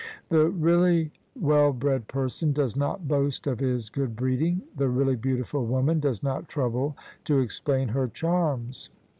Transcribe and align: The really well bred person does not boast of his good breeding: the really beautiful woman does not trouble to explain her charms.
The 0.29 0.49
really 0.49 1.11
well 1.39 1.71
bred 1.73 2.07
person 2.07 2.53
does 2.53 2.75
not 2.75 3.07
boast 3.07 3.45
of 3.45 3.59
his 3.59 3.91
good 3.91 4.15
breeding: 4.15 4.63
the 4.75 4.89
really 4.89 5.15
beautiful 5.15 5.63
woman 5.67 5.99
does 5.99 6.23
not 6.23 6.47
trouble 6.49 6.97
to 7.25 7.37
explain 7.37 7.89
her 7.89 8.07
charms. 8.07 8.89